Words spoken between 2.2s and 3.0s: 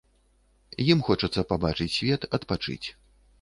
адпачыць.